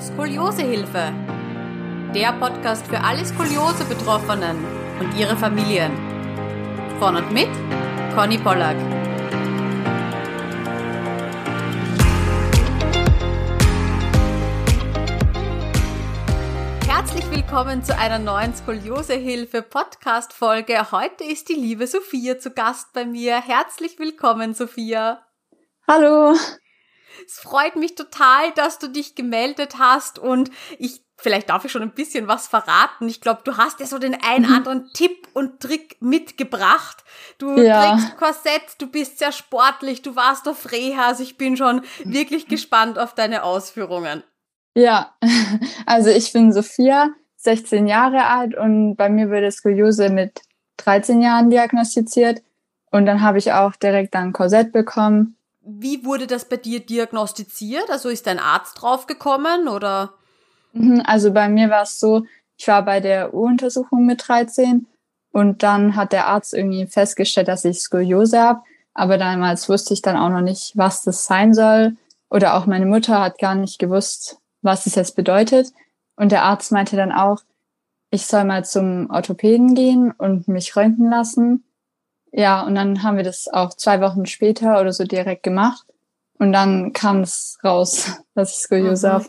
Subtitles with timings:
[0.00, 1.12] Skoliosehilfe.
[2.14, 4.56] Der Podcast für alle Skoliose-Betroffenen
[5.00, 5.90] und ihre Familien.
[7.00, 7.48] Von und mit
[8.14, 8.76] Conny Pollack.
[16.86, 20.92] Herzlich willkommen zu einer neuen Skoliosehilfe Podcast Folge.
[20.92, 23.40] Heute ist die liebe Sophia zu Gast bei mir.
[23.40, 25.26] Herzlich willkommen, Sophia.
[25.88, 26.36] Hallo.
[27.28, 31.82] Es freut mich total, dass du dich gemeldet hast und ich Vielleicht darf ich schon
[31.82, 33.08] ein bisschen was verraten.
[33.08, 34.52] Ich glaube, du hast ja so den einen mhm.
[34.52, 37.02] anderen Tipp und Trick mitgebracht.
[37.38, 37.96] Du ja.
[37.96, 41.08] trägst Korsett, du bist sehr sportlich, du warst auf Reha.
[41.08, 44.22] Also ich bin schon wirklich gespannt auf deine Ausführungen.
[44.76, 45.12] Ja,
[45.86, 47.08] also ich bin Sophia,
[47.38, 50.42] 16 Jahre alt und bei mir wurde Skoliose mit
[50.76, 52.42] 13 Jahren diagnostiziert.
[52.92, 55.36] Und dann habe ich auch direkt ein Korsett bekommen
[55.68, 57.90] wie wurde das bei dir diagnostiziert?
[57.90, 60.14] Also ist dein Arzt draufgekommen oder?
[60.72, 62.24] Mhm, also bei mir war es so,
[62.56, 64.86] ich war bei der U-Untersuchung mit 13
[65.30, 68.62] und dann hat der Arzt irgendwie festgestellt, dass ich Skoliose habe.
[68.94, 71.96] Aber damals wusste ich dann auch noch nicht, was das sein soll.
[72.30, 75.72] Oder auch meine Mutter hat gar nicht gewusst, was das jetzt bedeutet.
[76.16, 77.42] Und der Arzt meinte dann auch,
[78.10, 81.64] ich soll mal zum Orthopäden gehen und mich röntgen lassen.
[82.32, 85.86] Ja, und dann haben wir das auch zwei Wochen später oder so direkt gemacht.
[86.38, 89.12] Und dann kam es raus, dass ich Skoliose mhm.
[89.12, 89.26] habe.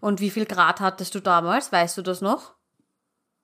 [0.00, 1.72] Und wie viel Grad hattest du damals?
[1.72, 2.54] Weißt du das noch?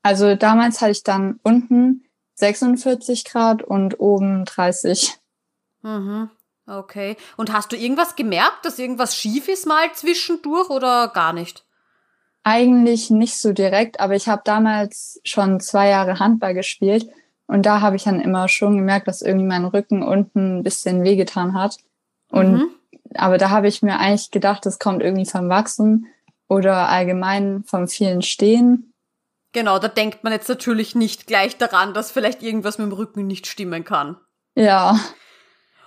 [0.03, 5.15] Also damals hatte ich dann unten 46 Grad und oben 30.
[5.83, 6.31] Mhm.
[6.67, 7.17] Okay.
[7.37, 11.65] Und hast du irgendwas gemerkt, dass irgendwas schief ist mal zwischendurch oder gar nicht?
[12.43, 17.09] Eigentlich nicht so direkt, aber ich habe damals schon zwei Jahre Handball gespielt
[17.47, 21.05] und da habe ich dann immer schon gemerkt, dass irgendwie mein Rücken unten ein bisschen
[21.05, 21.77] wehgetan hat.
[22.31, 22.71] Und mhm.
[23.15, 26.07] aber da habe ich mir eigentlich gedacht, das kommt irgendwie vom Wachsen
[26.49, 28.95] oder allgemein vom vielen Stehen.
[29.53, 33.27] Genau, da denkt man jetzt natürlich nicht gleich daran, dass vielleicht irgendwas mit dem Rücken
[33.27, 34.17] nicht stimmen kann.
[34.57, 34.99] Ja.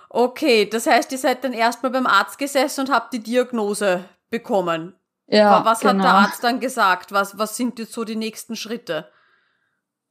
[0.08, 4.94] Okay, das heißt, ihr seid dann erstmal beim Arzt gesessen und habt die Diagnose bekommen.
[5.26, 5.64] Ja.
[5.64, 5.92] Was genau.
[5.92, 7.12] hat der Arzt dann gesagt?
[7.12, 9.10] Was, was sind jetzt so die nächsten Schritte?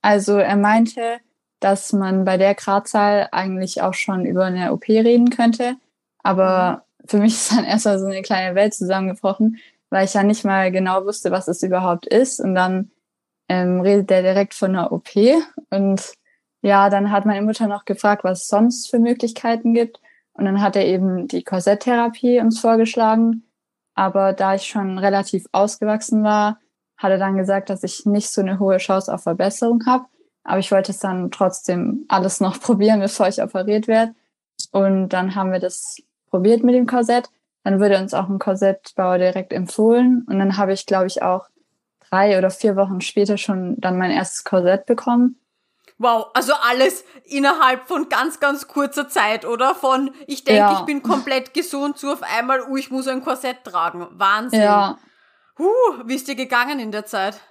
[0.04, 1.20] Also er meinte,
[1.60, 5.76] dass man bei der Gradzahl eigentlich auch schon über eine OP reden könnte.
[6.24, 7.08] Aber mhm.
[7.08, 9.58] für mich ist dann erstmal so eine kleine Welt zusammengebrochen,
[9.90, 12.40] weil ich ja nicht mal genau wusste, was es überhaupt ist.
[12.40, 12.92] Und dann
[13.50, 15.10] ähm, redet der direkt von einer OP.
[15.70, 16.14] Und
[16.62, 20.00] ja, dann hat meine Mutter noch gefragt, was es sonst für Möglichkeiten gibt.
[20.34, 23.44] Und dann hat er eben die Korsetttherapie uns vorgeschlagen.
[23.96, 26.60] Aber da ich schon relativ ausgewachsen war,
[26.98, 30.06] hat er dann gesagt, dass ich nicht so eine hohe Chance auf Verbesserung habe.
[30.48, 34.16] Aber ich wollte es dann trotzdem alles noch probieren, bevor ich operiert werde.
[34.72, 35.98] Und dann haben wir das
[36.30, 37.30] probiert mit dem Korsett.
[37.64, 40.26] Dann wurde uns auch ein Korsettbauer direkt empfohlen.
[40.28, 41.48] Und dann habe ich, glaube ich, auch
[42.10, 45.38] drei oder vier Wochen später schon dann mein erstes Korsett bekommen.
[46.00, 49.76] Wow, also alles innerhalb von ganz, ganz kurzer Zeit, oder?
[49.76, 50.80] Von ich denke, ja.
[50.80, 54.08] ich bin komplett gesund zu auf einmal, uh, ich muss ein Korsett tragen.
[54.12, 54.62] Wahnsinn.
[54.62, 54.98] Ja.
[55.58, 55.66] Huh,
[56.06, 57.42] wie ist dir gegangen in der Zeit?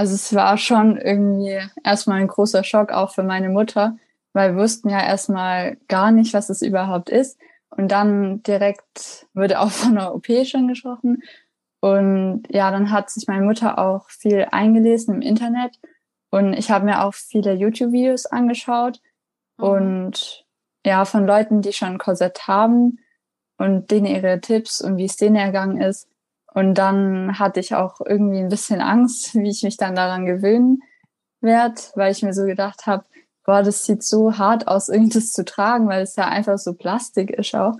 [0.00, 3.98] Also es war schon irgendwie erstmal ein großer Schock auch für meine Mutter,
[4.32, 7.38] weil wir wussten ja erstmal gar nicht, was es überhaupt ist.
[7.68, 11.22] Und dann direkt wurde auch von einer OP schon gesprochen.
[11.80, 15.78] Und ja, dann hat sich meine Mutter auch viel eingelesen im Internet.
[16.30, 19.02] Und ich habe mir auch viele YouTube-Videos angeschaut.
[19.58, 19.64] Mhm.
[19.66, 20.46] Und
[20.82, 23.00] ja, von Leuten, die schon ein Korsett haben
[23.58, 26.09] und denen ihre Tipps und wie es denen ergangen ist.
[26.52, 30.82] Und dann hatte ich auch irgendwie ein bisschen Angst, wie ich mich dann daran gewöhnen
[31.40, 33.04] werde, weil ich mir so gedacht habe,
[33.44, 37.30] boah, das sieht so hart aus, irgendwas zu tragen, weil es ja einfach so Plastik
[37.30, 37.74] ist auch.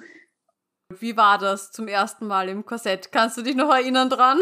[0.98, 3.12] Wie war das zum ersten Mal im Korsett?
[3.12, 4.38] Kannst du dich noch erinnern dran?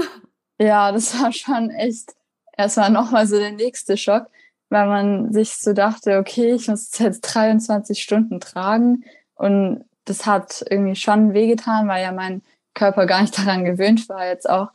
[0.59, 2.15] Ja, das war schon echt
[2.57, 4.27] erstmal nochmal so der nächste Schock,
[4.71, 10.65] weil man sich so dachte, okay, ich muss jetzt 23 Stunden tragen und das hat
[10.69, 12.43] irgendwie schon wehgetan, weil ja mein
[12.79, 14.69] Körper gar nicht daran gewöhnt war, jetzt auch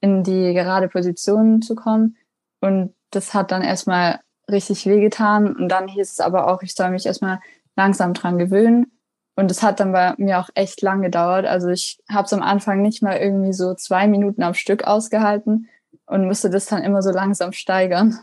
[0.00, 2.16] in die gerade Position zu kommen.
[2.60, 4.20] Und das hat dann erstmal
[4.50, 5.54] richtig wehgetan.
[5.54, 7.40] Und dann hieß es aber auch, ich soll mich erstmal
[7.76, 8.90] langsam dran gewöhnen.
[9.36, 11.46] Und es hat dann bei mir auch echt lang gedauert.
[11.46, 15.68] Also ich habe es am Anfang nicht mal irgendwie so zwei Minuten am Stück ausgehalten
[16.06, 18.18] und musste das dann immer so langsam steigern.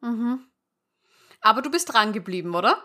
[0.00, 0.40] Mhm.
[1.40, 2.76] Aber du bist dran geblieben, oder?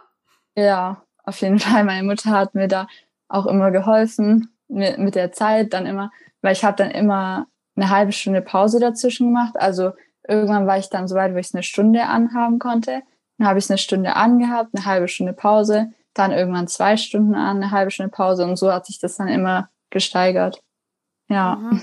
[0.55, 1.83] Ja, auf jeden Fall.
[1.83, 2.87] Meine Mutter hat mir da
[3.27, 6.11] auch immer geholfen mit, der Zeit dann immer,
[6.41, 9.55] weil ich habe dann immer eine halbe Stunde Pause dazwischen gemacht.
[9.57, 9.91] Also
[10.27, 13.01] irgendwann war ich dann so weit, wo ich es eine Stunde anhaben konnte.
[13.37, 17.35] Dann habe ich es eine Stunde angehabt, eine halbe Stunde Pause, dann irgendwann zwei Stunden
[17.35, 20.61] an, eine halbe Stunde Pause und so hat sich das dann immer gesteigert.
[21.29, 21.55] Ja.
[21.55, 21.81] Mhm.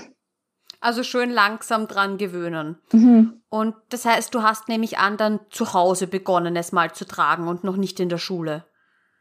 [0.81, 2.77] Also schön langsam dran gewöhnen.
[2.91, 3.41] Mhm.
[3.49, 7.47] Und das heißt, du hast nämlich an dann zu Hause begonnen, es mal zu tragen
[7.47, 8.65] und noch nicht in der Schule.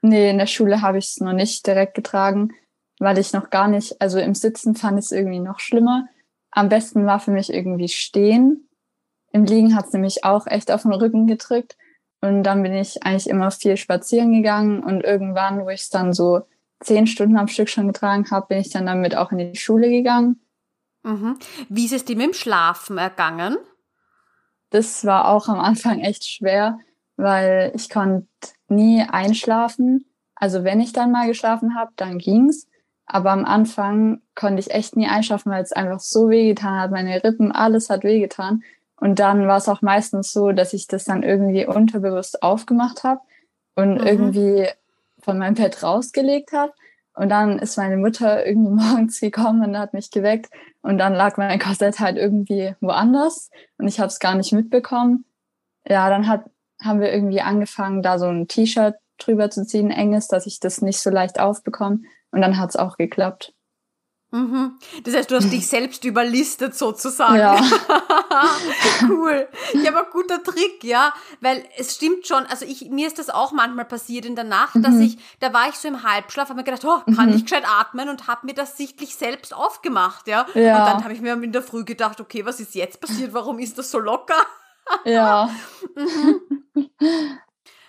[0.02, 2.52] Nee, in der Schule habe ich es noch nicht direkt getragen,
[2.98, 6.06] weil ich noch gar nicht, also im Sitzen fand ich es irgendwie noch schlimmer.
[6.50, 8.68] Am besten war für mich irgendwie stehen.
[9.32, 11.76] Im Liegen hat es nämlich auch echt auf den Rücken gedrückt.
[12.20, 16.12] Und dann bin ich eigentlich immer viel spazieren gegangen und irgendwann, wo ich es dann
[16.12, 16.42] so
[16.80, 19.90] zehn Stunden am Stück schon getragen habe, bin ich dann damit auch in die Schule
[19.90, 20.40] gegangen.
[21.02, 21.38] Mhm.
[21.68, 23.56] Wie ist es dir mit dem Schlafen ergangen?
[24.70, 26.78] Das war auch am Anfang echt schwer,
[27.16, 28.28] weil ich konnte
[28.68, 30.06] nie einschlafen.
[30.34, 32.66] Also wenn ich dann mal geschlafen habe, dann ging's.
[33.06, 36.90] Aber am Anfang konnte ich echt nie einschlafen, weil es einfach so wehgetan hat.
[36.90, 38.62] Meine Rippen, alles hat wehgetan.
[38.96, 43.20] Und dann war es auch meistens so, dass ich das dann irgendwie unterbewusst aufgemacht habe
[43.74, 44.06] und mhm.
[44.06, 44.68] irgendwie
[45.20, 46.72] von meinem Bett rausgelegt habe.
[47.14, 50.50] Und dann ist meine Mutter irgendwie morgens gekommen und hat mich geweckt.
[50.82, 55.24] Und dann lag mein Korsett halt irgendwie woanders und ich habe es gar nicht mitbekommen.
[55.86, 56.44] Ja, dann hat,
[56.80, 60.82] haben wir irgendwie angefangen, da so ein T-Shirt drüber zu ziehen, enges, dass ich das
[60.82, 62.00] nicht so leicht aufbekomme.
[62.34, 63.54] Und dann hat es auch geklappt.
[64.32, 64.80] Mhm.
[65.04, 67.36] Das heißt, du hast dich selbst überlistet sozusagen.
[67.36, 67.56] Ja.
[69.08, 69.46] cool.
[69.74, 73.52] Ja, aber guter Trick, ja, weil es stimmt schon, also ich, mir ist das auch
[73.52, 74.82] manchmal passiert in der Nacht, mhm.
[74.82, 77.36] dass ich, da war ich so im Halbschlaf, habe mir gedacht, oh, kann mhm.
[77.36, 80.46] ich gescheit atmen und habe mir das sichtlich selbst aufgemacht, ja.
[80.54, 80.80] ja.
[80.80, 83.32] Und dann habe ich mir in der Früh gedacht, okay, was ist jetzt passiert?
[83.34, 84.44] Warum ist das so locker?
[85.04, 85.48] ja.
[85.94, 86.40] mhm.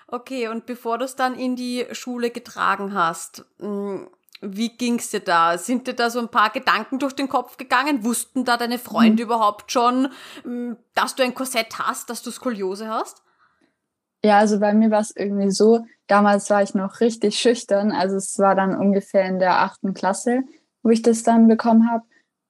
[0.08, 4.06] Okay, und bevor du es dann in die Schule getragen hast, mm,
[4.48, 5.58] wie ging's dir da?
[5.58, 8.04] Sind dir da so ein paar Gedanken durch den Kopf gegangen?
[8.04, 9.30] Wussten da deine Freunde mhm.
[9.30, 10.10] überhaupt schon,
[10.44, 13.24] mm, dass du ein Korsett hast, dass du Skoliose hast?
[14.24, 17.92] Ja, also bei mir war es irgendwie so, damals war ich noch richtig schüchtern.
[17.92, 20.44] Also es war dann ungefähr in der achten Klasse,
[20.82, 22.04] wo ich das dann bekommen habe.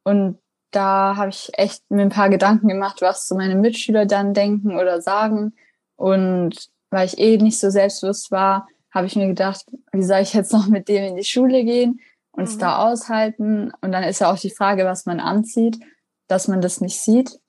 [0.04, 0.40] Und
[0.72, 4.78] da habe ich echt mir ein paar Gedanken gemacht, was so meine Mitschüler dann denken
[4.78, 5.54] oder sagen.
[5.96, 10.34] Und weil ich eh nicht so selbstbewusst war, habe ich mir gedacht, wie soll ich
[10.34, 12.00] jetzt noch mit dem in die Schule gehen
[12.32, 12.60] und es mhm.
[12.60, 13.72] da aushalten?
[13.82, 15.78] Und dann ist ja auch die Frage, was man anzieht,
[16.28, 17.40] dass man das nicht sieht.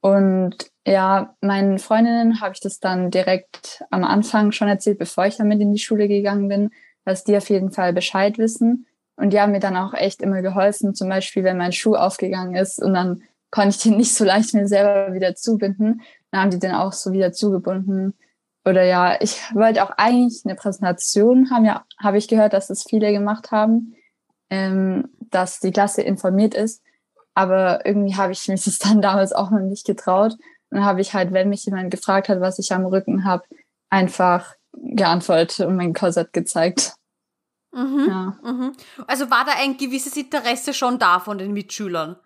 [0.00, 0.56] Und
[0.86, 5.60] ja, meinen Freundinnen habe ich das dann direkt am Anfang schon erzählt, bevor ich damit
[5.60, 6.70] in die Schule gegangen bin,
[7.04, 8.86] dass die auf jeden Fall Bescheid wissen.
[9.16, 12.56] Und die haben mir dann auch echt immer geholfen, zum Beispiel, wenn mein Schuh aufgegangen
[12.56, 16.00] ist und dann konnte ich den nicht so leicht mir selber wieder zubinden,
[16.30, 18.14] dann haben die den auch so wieder zugebunden
[18.64, 22.84] oder ja, ich wollte auch eigentlich eine Präsentation haben, ja, habe ich gehört, dass es
[22.84, 23.94] viele gemacht haben,
[24.50, 26.82] ähm, dass die Klasse informiert ist.
[27.34, 30.32] Aber irgendwie habe ich mich das dann damals auch noch nicht getraut.
[30.70, 33.44] Und dann habe ich halt, wenn mich jemand gefragt hat, was ich am Rücken habe,
[33.90, 36.94] einfach geantwortet und mein Korsett gezeigt.
[37.72, 38.38] Mhm, ja.
[38.42, 38.72] Mhm.
[39.06, 42.16] Also war da ein gewisses Interesse schon da von den Mitschülern?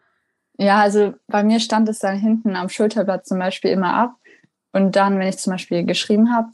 [0.59, 4.17] Ja, also bei mir stand es dann hinten am Schulterblatt zum Beispiel immer ab.
[4.73, 6.49] Und dann, wenn ich zum Beispiel geschrieben habe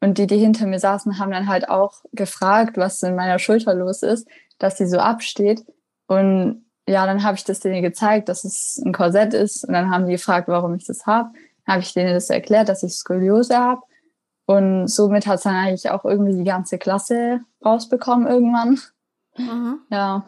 [0.00, 3.74] und die, die hinter mir saßen, haben dann halt auch gefragt, was in meiner Schulter
[3.74, 4.28] los ist,
[4.58, 5.64] dass die so absteht.
[6.06, 9.66] Und ja, dann habe ich das denen gezeigt, dass es ein Korsett ist.
[9.66, 11.30] Und dann haben die gefragt, warum ich das habe.
[11.66, 13.82] Dann habe ich denen das erklärt, dass ich Skoliose habe.
[14.46, 18.80] Und somit hat es dann eigentlich auch irgendwie die ganze Klasse rausbekommen irgendwann.
[19.36, 19.80] Mhm.
[19.90, 20.24] Ja.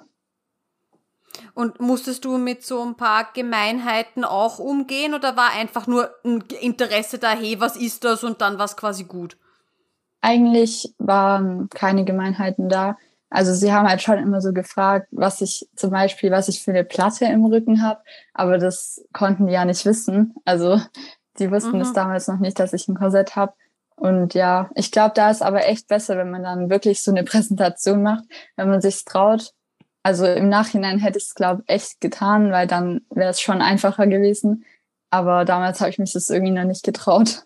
[1.60, 6.42] Und musstest du mit so ein paar Gemeinheiten auch umgehen oder war einfach nur ein
[6.58, 9.36] Interesse da, hey, was ist das und dann war es quasi gut?
[10.22, 12.96] Eigentlich waren keine Gemeinheiten da.
[13.28, 16.70] Also sie haben halt schon immer so gefragt, was ich zum Beispiel, was ich für
[16.70, 18.00] eine Platte im Rücken habe,
[18.32, 20.32] aber das konnten die ja nicht wissen.
[20.46, 20.80] Also
[21.38, 21.82] die wussten mhm.
[21.82, 23.52] es damals noch nicht, dass ich ein Korsett habe.
[23.96, 27.22] Und ja, ich glaube, da ist aber echt besser, wenn man dann wirklich so eine
[27.22, 28.24] Präsentation macht,
[28.56, 29.52] wenn man sich traut
[30.02, 33.60] also im Nachhinein hätte ich es, glaube ich, echt getan, weil dann wäre es schon
[33.60, 34.64] einfacher gewesen.
[35.10, 37.44] Aber damals habe ich mich das irgendwie noch nicht getraut.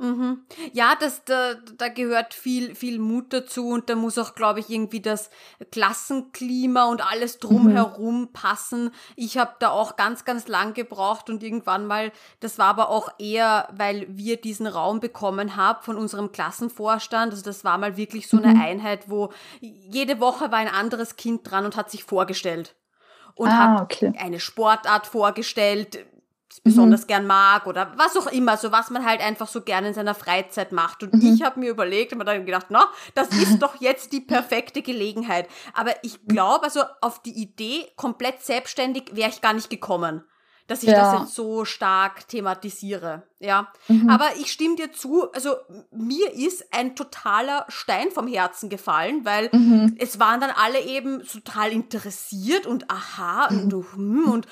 [0.00, 0.46] Mhm.
[0.72, 4.70] Ja, das, da, da gehört viel, viel Mut dazu und da muss auch, glaube ich,
[4.70, 5.28] irgendwie das
[5.70, 8.32] Klassenklima und alles drumherum mhm.
[8.32, 8.92] passen.
[9.14, 13.10] Ich habe da auch ganz, ganz lang gebraucht und irgendwann mal, das war aber auch
[13.18, 17.32] eher, weil wir diesen Raum bekommen haben von unserem Klassenvorstand.
[17.32, 18.60] Also das war mal wirklich so eine mhm.
[18.60, 19.30] Einheit, wo
[19.60, 22.74] jede Woche war ein anderes Kind dran und hat sich vorgestellt
[23.40, 24.12] und ah, hat okay.
[24.18, 26.04] eine Sportart vorgestellt,
[26.64, 27.06] besonders mhm.
[27.06, 30.14] gern mag oder was auch immer, so was man halt einfach so gerne in seiner
[30.14, 31.02] Freizeit macht.
[31.02, 31.34] Und mhm.
[31.34, 34.82] ich habe mir überlegt und mir dann gedacht, na, das ist doch jetzt die perfekte
[34.82, 35.48] Gelegenheit.
[35.72, 40.24] Aber ich glaube, also auf die Idee, komplett selbstständig wäre ich gar nicht gekommen,
[40.66, 41.12] dass ich ja.
[41.12, 43.22] das jetzt so stark thematisiere.
[43.40, 43.68] Ja.
[43.88, 44.10] Mhm.
[44.10, 45.56] Aber ich stimme dir zu, also
[45.90, 49.96] mir ist ein totaler Stein vom Herzen gefallen, weil mhm.
[49.98, 53.72] es waren dann alle eben total interessiert und aha mhm.
[53.72, 54.48] und, hm, und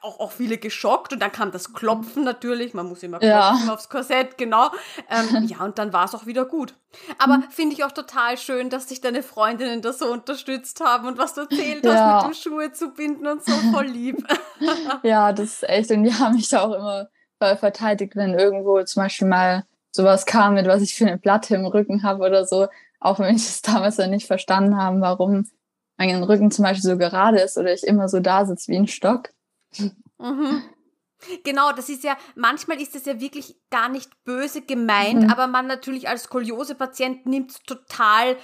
[0.00, 3.74] auch, auch viele geschockt und dann kam das Klopfen natürlich, man muss immer klopfen ja.
[3.74, 4.70] aufs Korsett, genau.
[5.10, 6.74] Ähm, ja, und dann war es auch wieder gut.
[7.18, 7.50] Aber mhm.
[7.50, 11.34] finde ich auch total schön, dass sich deine Freundinnen da so unterstützt haben und was
[11.34, 11.94] du erzählt ja.
[11.94, 14.24] hast mit dem Schuhe zu binden und so voll lieb.
[15.02, 17.08] ja, das ist echt und die haben mich da auch immer
[17.38, 21.66] verteidigt, wenn irgendwo zum Beispiel mal sowas kam, mit was ich für eine Platte im
[21.66, 22.68] Rücken habe oder so,
[23.00, 25.48] auch wenn ich es damals dann nicht verstanden habe, warum
[25.96, 28.86] mein Rücken zum Beispiel so gerade ist oder ich immer so da sitze wie ein
[28.86, 29.30] Stock.
[30.18, 30.62] Mhm.
[31.44, 35.30] Genau, das ist ja, manchmal ist das ja wirklich gar nicht böse gemeint, mhm.
[35.30, 38.36] aber man natürlich als Skoliose-Patient nimmt es total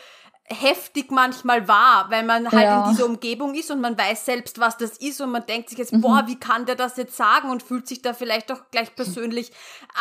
[0.46, 2.84] heftig manchmal wahr, weil man halt ja.
[2.84, 5.78] in dieser Umgebung ist und man weiß selbst, was das ist und man denkt sich
[5.78, 6.02] jetzt, mhm.
[6.02, 9.52] boah, wie kann der das jetzt sagen und fühlt sich da vielleicht auch gleich persönlich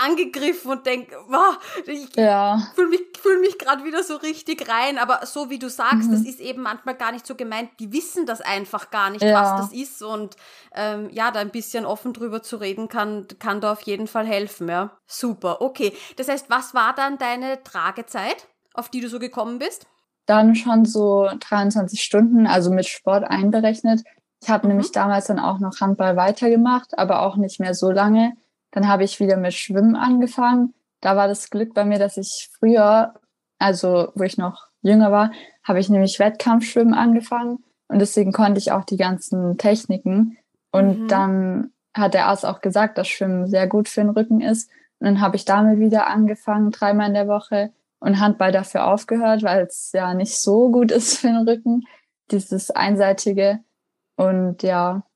[0.04, 2.62] angegriffen und denkt, boah, ich ja.
[2.76, 6.12] fühle mich, fühl mich gerade wieder so richtig rein, aber so wie du sagst, mhm.
[6.12, 9.42] das ist eben manchmal gar nicht so gemeint, die wissen das einfach gar nicht, ja.
[9.42, 10.36] was das ist und
[10.76, 14.26] ähm, ja, da ein bisschen offen drüber zu reden kann, kann da auf jeden Fall
[14.26, 14.92] helfen, ja.
[15.08, 15.96] Super, okay.
[16.18, 19.88] Das heißt, was war dann deine Tragezeit, auf die du so gekommen bist?
[20.26, 24.04] Dann schon so 23 Stunden, also mit Sport einberechnet.
[24.42, 24.74] Ich habe mhm.
[24.74, 28.34] nämlich damals dann auch noch Handball weitergemacht, aber auch nicht mehr so lange.
[28.72, 30.74] Dann habe ich wieder mit Schwimmen angefangen.
[31.02, 33.14] Da war das Glück bei mir, dass ich früher,
[33.60, 35.32] also wo ich noch jünger war,
[35.64, 40.38] habe ich nämlich Wettkampfschwimmen angefangen und deswegen konnte ich auch die ganzen Techniken.
[40.72, 41.08] Und mhm.
[41.08, 44.70] dann hat der Arzt auch gesagt, dass Schwimmen sehr gut für den Rücken ist.
[45.00, 47.72] Und dann habe ich damit wieder angefangen, dreimal in der Woche
[48.04, 51.88] und Handball dafür aufgehört, weil es ja nicht so gut ist für den Rücken,
[52.32, 53.64] dieses einseitige.
[54.18, 55.08] Und ja.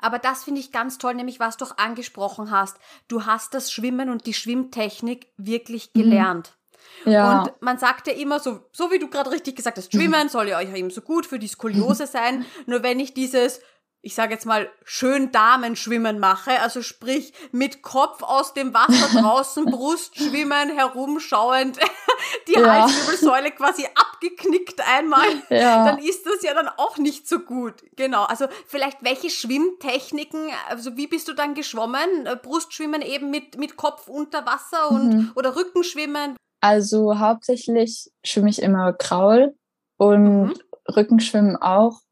[0.00, 2.78] Aber das finde ich ganz toll, nämlich was du auch angesprochen hast.
[3.06, 6.00] Du hast das Schwimmen und die Schwimmtechnik wirklich mhm.
[6.00, 6.56] gelernt.
[7.04, 7.42] Ja.
[7.42, 10.48] Und man sagt ja immer so, so wie du gerade richtig gesagt hast, Schwimmen soll
[10.48, 12.46] ja euch eben so gut für die Skoliose sein.
[12.64, 13.60] Nur wenn ich dieses
[14.06, 19.64] ich sage jetzt mal, schön Damenschwimmen mache, also sprich mit Kopf aus dem Wasser draußen,
[19.64, 21.76] Brust schwimmen, herumschauend,
[22.46, 22.82] die ja.
[22.82, 25.86] Halswirbelsäule quasi abgeknickt einmal, ja.
[25.86, 27.82] dann ist das ja dann auch nicht so gut.
[27.96, 32.28] Genau, also vielleicht welche Schwimmtechniken, also wie bist du dann geschwommen?
[32.44, 35.32] Brustschwimmen eben mit, mit Kopf unter Wasser und mhm.
[35.34, 36.36] oder Rückenschwimmen?
[36.60, 39.56] Also hauptsächlich schwimme ich immer Kraul
[39.96, 40.54] und mhm.
[40.94, 42.05] Rückenschwimmen auch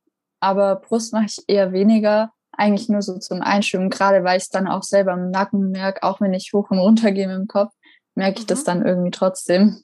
[0.44, 4.50] aber Brust mache ich eher weniger, eigentlich nur so zum Einschwimmen, gerade weil ich es
[4.50, 7.48] dann auch selber im Nacken merke, auch wenn ich hoch und runter gehe mit dem
[7.48, 7.72] Kopf,
[8.14, 8.48] merke ich mhm.
[8.48, 9.82] das dann irgendwie trotzdem.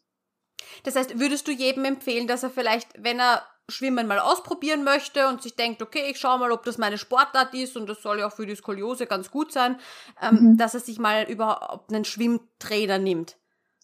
[0.85, 5.29] Das heißt, würdest du jedem empfehlen, dass er vielleicht, wenn er Schwimmen mal ausprobieren möchte
[5.29, 8.19] und sich denkt, okay, ich schaue mal, ob das meine Sportart ist und das soll
[8.19, 9.77] ja auch für die Skoliose ganz gut sein,
[10.21, 10.57] ähm, mhm.
[10.57, 13.37] dass er sich mal überhaupt einen Schwimmtrainer nimmt?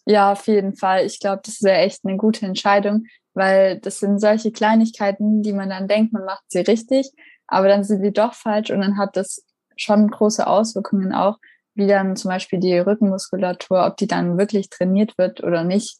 [0.04, 1.04] Ja, auf jeden Fall.
[1.04, 5.68] Ich glaube, das wäre echt eine gute Entscheidung, weil das sind solche Kleinigkeiten, die man
[5.68, 7.12] dann denkt, man macht sie richtig,
[7.46, 9.44] aber dann sind sie doch falsch und dann hat das
[9.76, 11.38] schon große Auswirkungen auch,
[11.74, 15.98] wie dann zum Beispiel die Rückenmuskulatur, ob die dann wirklich trainiert wird oder nicht.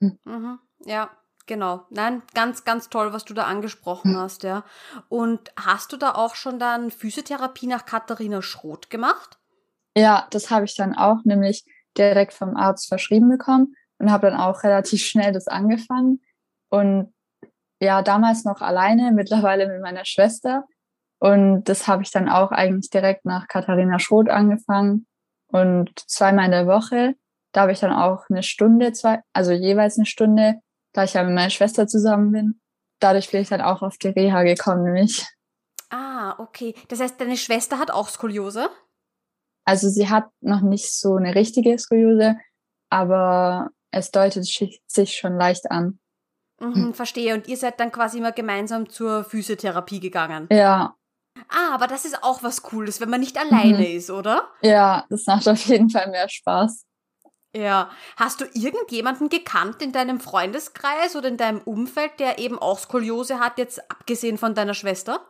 [0.00, 0.18] Hm.
[0.24, 1.10] Mhm, ja,
[1.46, 1.84] genau.
[1.90, 4.16] Nein, ganz, ganz toll, was du da angesprochen mhm.
[4.16, 4.64] hast, ja.
[5.10, 9.38] Und hast du da auch schon dann Physiotherapie nach Katharina Schroth gemacht?
[9.94, 11.66] Ja, das habe ich dann auch nämlich
[11.98, 16.22] direkt vom Arzt verschrieben bekommen und habe dann auch relativ schnell das angefangen.
[16.72, 17.12] Und
[17.80, 20.64] ja, damals noch alleine, mittlerweile mit meiner Schwester.
[21.18, 25.06] Und das habe ich dann auch eigentlich direkt nach Katharina Schroth angefangen.
[25.48, 27.14] Und zweimal in der Woche,
[27.52, 30.60] da habe ich dann auch eine Stunde, zwei, also jeweils eine Stunde,
[30.94, 32.60] da ich ja mit meiner Schwester zusammen bin.
[33.00, 35.26] Dadurch bin ich dann auch auf die Reha gekommen, nämlich.
[35.90, 36.74] Ah, okay.
[36.88, 38.70] Das heißt, deine Schwester hat auch Skoliose?
[39.66, 42.36] Also sie hat noch nicht so eine richtige Skoliose,
[42.88, 45.98] aber es deutet sich schon leicht an.
[46.62, 47.34] Mhm, verstehe.
[47.34, 50.46] Und ihr seid dann quasi immer gemeinsam zur Physiotherapie gegangen.
[50.50, 50.94] Ja.
[51.48, 53.96] Ah, aber das ist auch was Cooles, wenn man nicht alleine mhm.
[53.96, 54.48] ist, oder?
[54.62, 56.86] Ja, das macht auf jeden Fall mehr Spaß.
[57.54, 57.90] Ja.
[58.16, 63.40] Hast du irgendjemanden gekannt in deinem Freundeskreis oder in deinem Umfeld, der eben auch Skoliose
[63.40, 65.20] hat, jetzt abgesehen von deiner Schwester?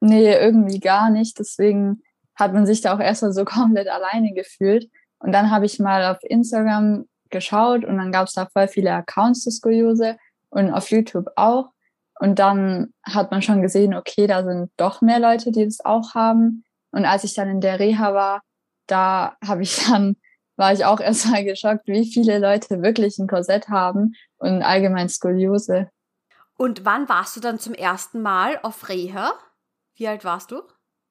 [0.00, 1.38] Nee, irgendwie gar nicht.
[1.38, 2.02] Deswegen
[2.36, 4.88] hat man sich da auch erstmal so komplett alleine gefühlt.
[5.18, 8.92] Und dann habe ich mal auf Instagram geschaut und dann gab es da voll viele
[8.92, 10.16] Accounts zur Skoliose
[10.50, 11.72] und auf YouTube auch.
[12.20, 16.14] Und dann hat man schon gesehen, okay, da sind doch mehr Leute, die das auch
[16.14, 16.64] haben.
[16.90, 18.42] Und als ich dann in der Reha war,
[18.86, 20.16] da habe ich dann,
[20.56, 25.90] war ich auch erstmal geschockt, wie viele Leute wirklich ein Korsett haben und allgemein Skoliose.
[26.56, 29.32] Und wann warst du dann zum ersten Mal auf Reha?
[29.94, 30.62] Wie alt warst du?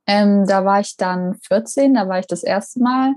[0.06, 3.13] Ähm, da war ich dann 14, da war ich das erste Mal.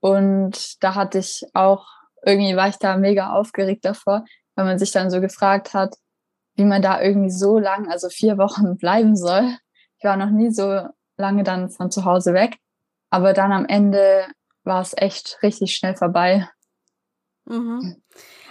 [0.00, 1.86] Und da hatte ich auch,
[2.24, 4.24] irgendwie war ich da mega aufgeregt davor,
[4.56, 5.96] weil man sich dann so gefragt hat,
[6.56, 9.56] wie man da irgendwie so lang, also vier Wochen bleiben soll.
[9.98, 12.58] Ich war noch nie so lange dann von zu Hause weg.
[13.10, 14.26] Aber dann am Ende
[14.64, 16.48] war es echt richtig schnell vorbei.
[17.44, 18.02] Mhm.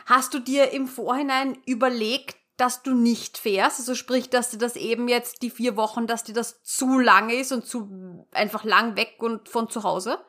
[0.06, 3.80] Hast du dir im Vorhinein überlegt, dass du nicht fährst?
[3.80, 7.34] Also sprich, dass dir das eben jetzt die vier Wochen, dass dir das zu lange
[7.34, 10.20] ist und zu einfach lang weg und von zu Hause?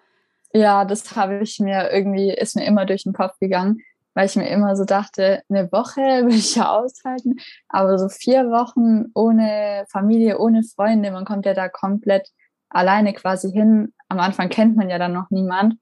[0.52, 3.80] Ja, das habe ich mir irgendwie, ist mir immer durch den Kopf gegangen,
[4.16, 7.36] weil ich mir immer so dachte, eine Woche will ich ja aushalten,
[7.68, 12.30] aber so vier Wochen ohne Familie, ohne Freunde, man kommt ja da komplett
[12.70, 13.92] alleine quasi hin.
[14.08, 15.74] Am Anfang kennt man ja dann noch niemand.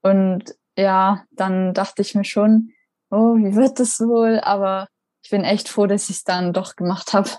[0.00, 2.70] Und ja, dann dachte ich mir schon,
[3.10, 4.40] oh, wie wird das wohl?
[4.40, 4.88] Aber
[5.22, 7.30] ich bin echt froh, dass ich es dann doch gemacht habe.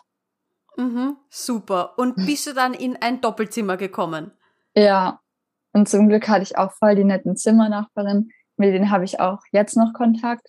[0.76, 1.98] Mhm, super.
[1.98, 4.32] Und bist du dann in ein Doppelzimmer gekommen?
[4.76, 5.22] Ja.
[5.72, 8.30] Und zum Glück hatte ich auch voll die netten Zimmernachbarin.
[8.57, 10.48] Mit denen habe ich auch jetzt noch Kontakt.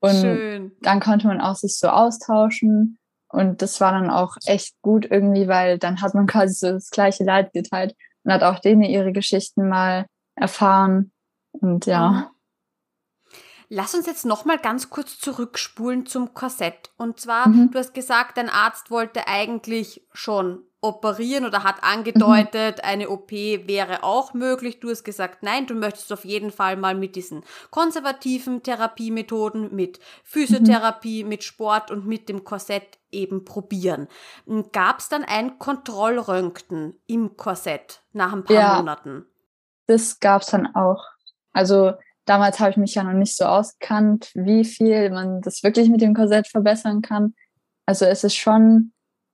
[0.00, 0.72] Und Schön.
[0.80, 2.98] dann konnte man auch sich so austauschen.
[3.28, 6.90] Und das war dann auch echt gut irgendwie, weil dann hat man quasi so das
[6.90, 7.94] gleiche Leid geteilt
[8.24, 11.12] und hat auch denen ihre Geschichten mal erfahren.
[11.52, 12.10] Und ja.
[12.10, 12.24] Mhm.
[13.74, 16.90] Lass uns jetzt noch mal ganz kurz zurückspulen zum Korsett.
[16.98, 17.70] Und zwar, mhm.
[17.70, 22.82] du hast gesagt, dein Arzt wollte eigentlich schon operieren oder hat angedeutet, mhm.
[22.82, 24.80] eine OP wäre auch möglich.
[24.80, 30.00] Du hast gesagt, nein, du möchtest auf jeden Fall mal mit diesen konservativen Therapiemethoden, mit
[30.24, 31.28] Physiotherapie, mhm.
[31.28, 34.08] mit Sport und mit dem Korsett eben probieren.
[34.72, 39.24] Gab es dann ein Kontrollröntgen im Korsett nach ein paar ja, Monaten?
[39.86, 41.04] Das gab es dann auch.
[41.52, 41.92] Also
[42.24, 46.00] damals habe ich mich ja noch nicht so ausgekannt, wie viel man das wirklich mit
[46.00, 47.34] dem Korsett verbessern kann.
[47.86, 48.92] Also es ist schon,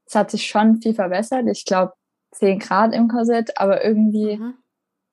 [0.08, 1.46] es hat sich schon viel verbessert.
[1.50, 1.92] Ich glaube
[2.32, 4.54] 10 Grad im Korsett, aber irgendwie mhm.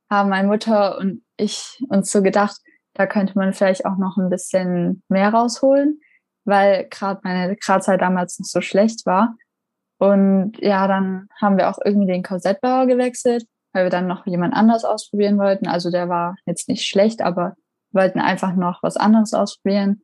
[0.10, 2.58] haben meine Mutter und ich uns so gedacht,
[2.94, 6.00] da könnte man vielleicht auch noch ein bisschen mehr rausholen,
[6.46, 9.36] weil gerade meine Gradzeit damals noch so schlecht war.
[9.98, 14.54] Und ja, dann haben wir auch irgendwie den Korsettbauer gewechselt, weil wir dann noch jemand
[14.54, 15.68] anders ausprobieren wollten.
[15.68, 17.56] Also der war jetzt nicht schlecht, aber
[17.92, 20.02] wollten einfach noch was anderes ausprobieren.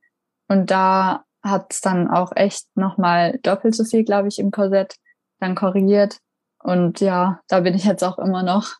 [0.49, 4.95] Und da hat es dann auch echt nochmal doppelt so viel, glaube ich, im Korsett
[5.39, 6.19] dann korrigiert.
[6.60, 8.75] Und ja, da bin ich jetzt auch immer noch.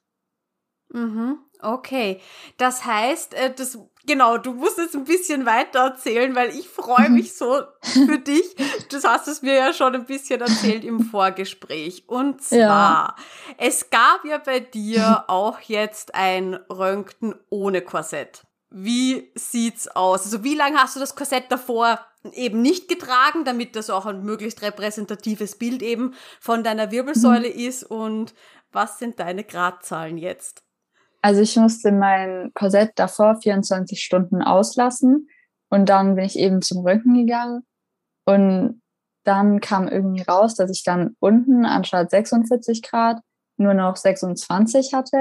[0.90, 1.40] Mhm.
[1.64, 2.20] Okay,
[2.58, 7.10] das heißt, äh, das genau, du musst jetzt ein bisschen weiter erzählen, weil ich freue
[7.10, 7.16] mhm.
[7.16, 8.56] mich so für dich.
[8.90, 12.06] Das hast es mir ja schon ein bisschen erzählt im Vorgespräch.
[12.08, 13.16] Und zwar, ja.
[13.58, 18.44] es gab ja bei dir auch jetzt ein Röntgen ohne Korsett.
[18.72, 20.24] Wie sieht's aus?
[20.24, 22.00] Also wie lange hast du das Korsett davor
[22.34, 27.60] eben nicht getragen, damit das auch ein möglichst repräsentatives Bild eben von deiner Wirbelsäule mhm.
[27.60, 28.34] ist und
[28.72, 30.64] was sind deine Gradzahlen jetzt?
[31.22, 35.28] Also ich musste mein Korsett davor 24 Stunden auslassen
[35.70, 37.64] und dann bin ich eben zum Röntgen gegangen
[38.26, 38.82] und
[39.24, 43.20] dann kam irgendwie raus, dass ich dann unten anstatt 46 Grad
[43.58, 45.18] nur noch 26 hatte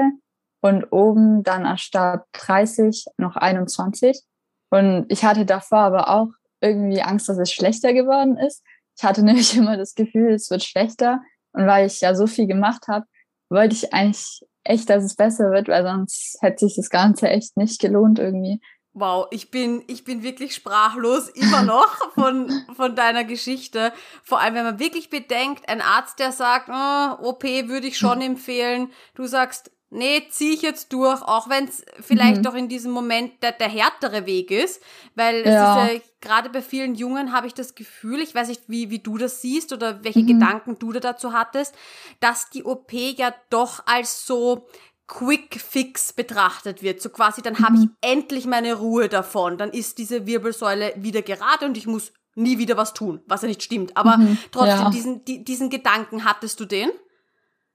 [0.61, 4.21] und oben dann anstatt 30 noch 21.
[4.69, 6.29] Und ich hatte davor aber auch
[6.61, 8.63] irgendwie Angst, dass es schlechter geworden ist.
[8.97, 11.21] Ich hatte nämlich immer das Gefühl, es wird schlechter.
[11.53, 13.05] Und weil ich ja so viel gemacht habe,
[13.49, 17.57] wollte ich eigentlich echt, dass es besser wird, weil sonst hätte sich das Ganze echt
[17.57, 18.61] nicht gelohnt irgendwie.
[18.93, 23.91] Wow, ich bin, ich bin wirklich sprachlos immer noch von, von deiner Geschichte.
[24.23, 28.21] Vor allem, wenn man wirklich bedenkt, ein Arzt, der sagt, oh, OP würde ich schon
[28.21, 28.91] empfehlen.
[29.15, 32.43] Du sagst, nee, zieh ich jetzt durch, auch wenn es vielleicht mhm.
[32.43, 34.81] doch in diesem Moment der, der härtere Weg ist,
[35.15, 35.85] weil ja.
[35.85, 38.89] es ist ja, gerade bei vielen Jungen habe ich das Gefühl, ich weiß nicht, wie,
[38.89, 40.27] wie du das siehst oder welche mhm.
[40.27, 41.75] Gedanken du da dazu hattest,
[42.19, 44.67] dass die OP ja doch als so
[45.07, 47.01] Quick Fix betrachtet wird.
[47.01, 47.65] So quasi, dann mhm.
[47.65, 49.57] habe ich endlich meine Ruhe davon.
[49.57, 53.49] Dann ist diese Wirbelsäule wieder gerade und ich muss nie wieder was tun, was ja
[53.49, 53.97] nicht stimmt.
[53.97, 54.37] Aber mhm.
[54.53, 54.89] trotzdem, ja.
[54.89, 56.89] diesen, die, diesen Gedanken hattest du den?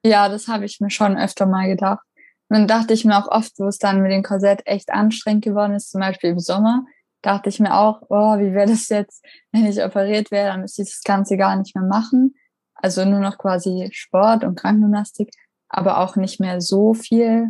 [0.04, 2.04] Ja, das habe ich mir schon öfter mal gedacht.
[2.48, 5.44] Und dann dachte ich mir auch oft, wo es dann mit dem Korsett echt anstrengend
[5.44, 6.85] geworden ist, zum Beispiel im Sommer,
[7.22, 10.82] dachte ich mir auch, oh, wie wäre das jetzt, wenn ich operiert wäre, dann müsste
[10.82, 12.35] ich das Ganze gar nicht mehr machen.
[12.74, 15.30] Also nur noch quasi Sport und Krankengymnastik,
[15.68, 17.48] aber auch nicht mehr so viel.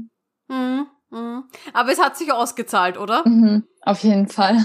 [0.48, 1.44] Mhm, mh.
[1.74, 3.26] Aber es hat sich ausgezahlt, oder?
[3.28, 4.64] Mhm, auf jeden Fall.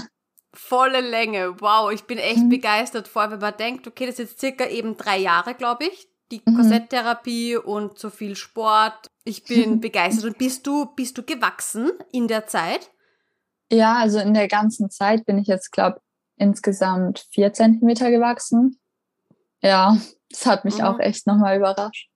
[0.54, 1.60] Volle Länge.
[1.60, 2.48] Wow, ich bin echt mhm.
[2.50, 3.08] begeistert.
[3.08, 6.08] Vor allem, wenn man denkt, okay, das ist jetzt circa eben drei Jahre, glaube ich,
[6.32, 6.56] die mhm.
[6.56, 9.10] Korsetttherapie und so viel Sport.
[9.24, 10.24] Ich bin begeistert.
[10.24, 12.90] Und bist du, bist du gewachsen in der Zeit?
[13.70, 16.00] Ja, also in der ganzen Zeit bin ich jetzt, glaube
[16.36, 18.80] insgesamt vier Zentimeter gewachsen.
[19.62, 19.96] Ja,
[20.28, 20.84] das hat mich mhm.
[20.84, 22.08] auch echt nochmal überrascht.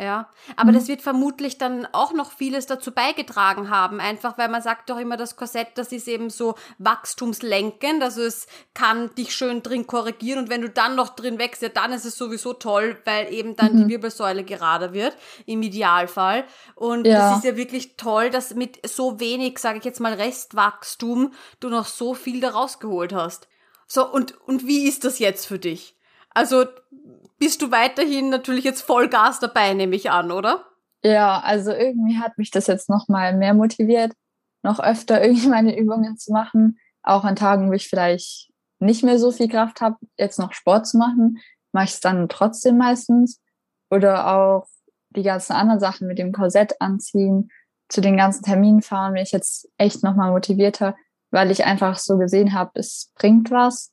[0.00, 0.76] Ja, aber mhm.
[0.76, 4.98] das wird vermutlich dann auch noch vieles dazu beigetragen haben, einfach weil man sagt doch
[4.98, 10.38] immer, das Korsett, das ist eben so wachstumslenkend, also es kann dich schön drin korrigieren
[10.38, 13.56] und wenn du dann noch drin wächst, ja, dann ist es sowieso toll, weil eben
[13.56, 13.78] dann mhm.
[13.82, 16.44] die Wirbelsäule gerade wird, im Idealfall.
[16.76, 17.36] Und es ja.
[17.36, 21.84] ist ja wirklich toll, dass mit so wenig, sage ich jetzt mal, Restwachstum du noch
[21.84, 23.48] so viel daraus geholt hast.
[23.86, 25.94] So, und, und wie ist das jetzt für dich?
[26.30, 26.64] Also
[27.40, 30.66] bist du weiterhin natürlich jetzt Vollgas dabei, nehme ich an, oder?
[31.02, 34.12] Ja, also irgendwie hat mich das jetzt noch mal mehr motiviert,
[34.62, 39.18] noch öfter irgendwie meine Übungen zu machen, auch an Tagen, wo ich vielleicht nicht mehr
[39.18, 41.38] so viel Kraft habe, jetzt noch Sport zu machen,
[41.72, 43.40] mache ich es dann trotzdem meistens.
[43.90, 44.66] Oder auch
[45.10, 47.50] die ganzen anderen Sachen mit dem Korsett anziehen,
[47.88, 50.94] zu den ganzen Terminen fahren, bin ich jetzt echt noch mal motivierter,
[51.30, 53.92] weil ich einfach so gesehen habe, es bringt was.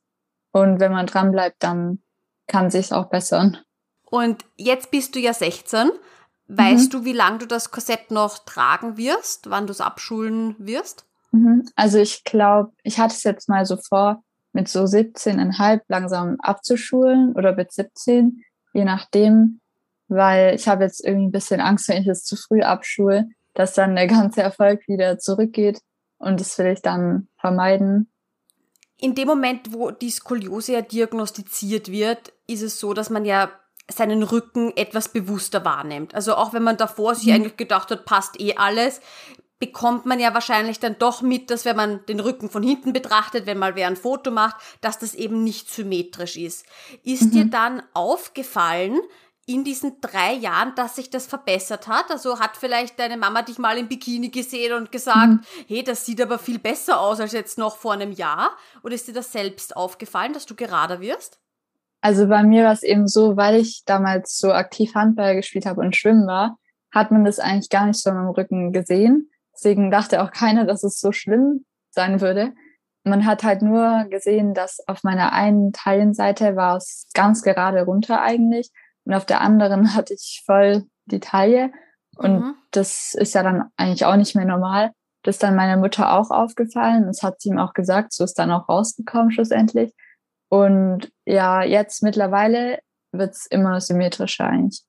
[0.51, 2.03] Und wenn man dran bleibt, dann
[2.47, 3.57] kann sich auch bessern.
[4.09, 5.89] Und jetzt bist du ja 16.
[6.47, 6.99] Weißt mhm.
[6.99, 11.05] du, wie lange du das Korsett noch tragen wirst, wann du es abschulen wirst?
[11.31, 11.67] Mhm.
[11.75, 17.33] Also ich glaube, ich hatte es jetzt mal so vor, mit so 17,5 langsam abzuschulen
[17.33, 19.59] oder mit 17, je nachdem,
[20.07, 23.73] weil ich habe jetzt irgendwie ein bisschen Angst, wenn ich es zu früh abschule, dass
[23.73, 25.81] dann der ganze Erfolg wieder zurückgeht
[26.17, 28.09] und das will ich dann vermeiden
[28.99, 33.51] in dem Moment, wo die Skoliose ja diagnostiziert wird, ist es so, dass man ja
[33.89, 36.13] seinen Rücken etwas bewusster wahrnimmt.
[36.13, 37.33] Also auch wenn man davor sich mhm.
[37.33, 38.99] eigentlich gedacht hat, passt eh alles,
[39.59, 43.45] bekommt man ja wahrscheinlich dann doch mit, dass wenn man den Rücken von hinten betrachtet,
[43.45, 46.65] wenn mal wer ein Foto macht, dass das eben nicht symmetrisch ist.
[47.03, 47.31] Ist mhm.
[47.31, 48.99] dir dann aufgefallen,
[49.47, 52.11] in diesen drei Jahren, dass sich das verbessert hat?
[52.11, 55.41] Also hat vielleicht deine Mama dich mal im Bikini gesehen und gesagt, mhm.
[55.67, 58.51] hey, das sieht aber viel besser aus als jetzt noch vor einem Jahr?
[58.83, 61.39] Oder ist dir das selbst aufgefallen, dass du gerader wirst?
[62.01, 65.79] Also bei mir war es eben so, weil ich damals so aktiv Handball gespielt habe
[65.79, 66.59] und schwimmen war,
[66.93, 69.31] hat man das eigentlich gar nicht so am Rücken gesehen.
[69.53, 72.53] Deswegen dachte auch keiner, dass es so schlimm sein würde.
[73.05, 78.21] Man hat halt nur gesehen, dass auf meiner einen Taillenseite war es ganz gerade runter
[78.21, 78.71] eigentlich
[79.07, 81.71] und auf der anderen hatte ich voll die Taille.
[82.17, 82.55] Und mhm.
[82.71, 84.91] das ist ja dann eigentlich auch nicht mehr normal.
[85.23, 87.05] Das ist dann meiner Mutter auch aufgefallen.
[87.05, 88.11] Das hat sie ihm auch gesagt.
[88.11, 89.93] So ist dann auch rausgekommen schlussendlich.
[90.49, 92.79] Und ja, jetzt mittlerweile
[93.11, 94.83] wird's immer symmetrischer eigentlich.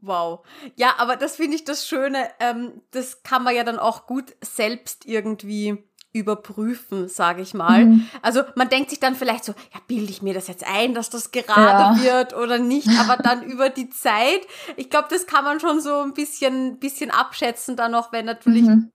[0.00, 0.46] Wow.
[0.76, 2.28] Ja, aber das finde ich das Schöne.
[2.38, 5.84] Ähm, das kann man ja dann auch gut selbst irgendwie
[6.18, 7.86] überprüfen, sage ich mal.
[7.86, 8.08] Mhm.
[8.22, 11.10] Also man denkt sich dann vielleicht so, ja, bilde ich mir das jetzt ein, dass
[11.10, 12.02] das gerade ja.
[12.02, 14.40] wird oder nicht, aber dann über die Zeit,
[14.76, 18.62] ich glaube, das kann man schon so ein bisschen, bisschen abschätzen dann noch, wenn natürlich
[18.62, 18.90] mhm.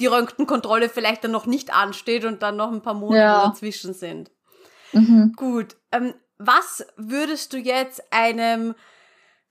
[0.00, 3.46] die Röntgenkontrolle vielleicht dann noch nicht ansteht und dann noch ein paar Monate ja.
[3.46, 4.30] dazwischen sind.
[4.92, 5.32] Mhm.
[5.36, 5.76] Gut.
[5.92, 8.74] Ähm, was würdest du jetzt einem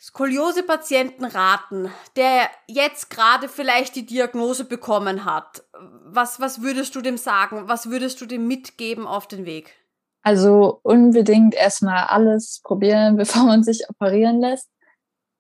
[0.05, 5.63] Skoliose-Patienten raten, der jetzt gerade vielleicht die Diagnose bekommen hat?
[6.03, 7.67] Was, was würdest du dem sagen?
[7.67, 9.73] Was würdest du dem mitgeben auf den Weg?
[10.21, 14.69] Also unbedingt erstmal alles probieren, bevor man sich operieren lässt.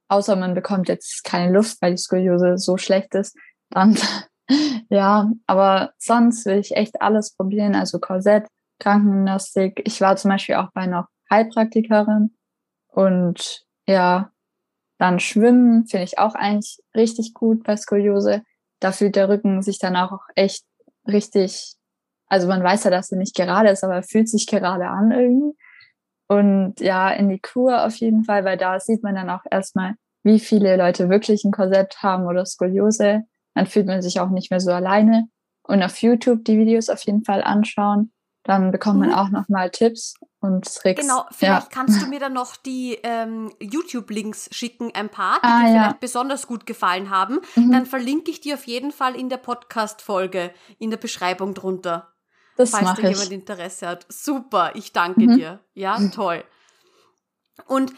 [0.07, 3.37] Außer man bekommt jetzt keine Luft, weil die Skoliose so schlecht ist.
[3.69, 3.95] Dann,
[4.89, 7.75] ja, aber sonst will ich echt alles probieren.
[7.75, 8.47] Also Korsett,
[8.79, 9.83] Krankengymnastik.
[9.85, 12.35] Ich war zum Beispiel auch bei einer Heilpraktikerin
[12.87, 14.31] und ja,
[14.97, 18.43] dann Schwimmen finde ich auch eigentlich richtig gut bei Skoliose.
[18.79, 20.63] Da fühlt der Rücken sich dann auch echt
[21.07, 21.75] richtig,
[22.27, 25.11] also man weiß ja, dass er nicht gerade ist, aber er fühlt sich gerade an
[25.11, 25.57] irgendwie.
[26.27, 29.95] Und ja, in die Kur auf jeden Fall, weil da sieht man dann auch erstmal,
[30.23, 33.23] wie viele Leute wirklich ein Korsett haben oder Skoliose.
[33.53, 35.27] Dann fühlt man sich auch nicht mehr so alleine.
[35.63, 38.11] Und auf YouTube die Videos auf jeden Fall anschauen.
[38.45, 39.15] Dann bekommt man mhm.
[39.15, 41.01] auch nochmal Tipps und Tricks.
[41.01, 41.69] Genau, vielleicht ja.
[41.71, 45.71] kannst du mir dann noch die ähm, YouTube-Links schicken, ein paar, die ah, dir ja.
[45.71, 47.39] vielleicht besonders gut gefallen haben.
[47.55, 47.71] Mhm.
[47.71, 52.13] Dann verlinke ich die auf jeden Fall in der Podcast-Folge, in der Beschreibung drunter.
[52.55, 54.05] Das falls da jemand Interesse hat.
[54.09, 55.37] Super, ich danke mhm.
[55.37, 55.59] dir.
[55.73, 56.43] Ja, toll.
[57.65, 57.93] Und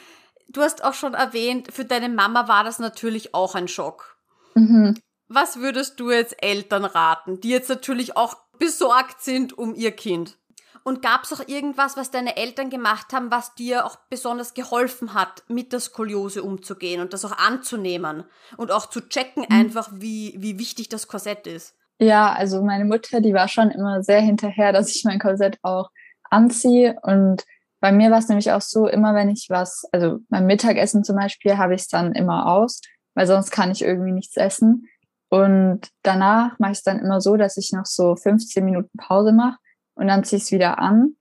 [0.47, 4.17] du hast auch schon erwähnt, für deine Mama war das natürlich auch ein Schock.
[4.55, 4.97] Mhm.
[5.27, 10.37] Was würdest du jetzt Eltern raten, die jetzt natürlich auch besorgt sind um ihr Kind?
[10.83, 15.13] Und gab es auch irgendwas, was deine Eltern gemacht haben, was dir auch besonders geholfen
[15.13, 18.23] hat, mit der Skoliose umzugehen und das auch anzunehmen
[18.55, 19.55] und auch zu checken mhm.
[19.55, 21.75] einfach, wie, wie wichtig das Korsett ist?
[21.99, 25.89] Ja, also meine Mutter, die war schon immer sehr hinterher, dass ich mein Korsett auch
[26.29, 26.97] anziehe.
[27.01, 27.43] Und
[27.79, 31.15] bei mir war es nämlich auch so, immer wenn ich was, also beim Mittagessen zum
[31.15, 32.81] Beispiel, habe ich es dann immer aus,
[33.13, 34.87] weil sonst kann ich irgendwie nichts essen.
[35.29, 39.33] Und danach mache ich es dann immer so, dass ich noch so 15 Minuten Pause
[39.33, 39.57] mache
[39.95, 41.15] und dann ziehe ich es wieder an.